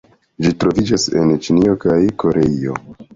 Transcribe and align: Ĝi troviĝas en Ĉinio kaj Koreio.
Ĝi 0.45 0.53
troviĝas 0.63 1.05
en 1.19 1.33
Ĉinio 1.47 1.75
kaj 1.85 1.99
Koreio. 2.25 2.79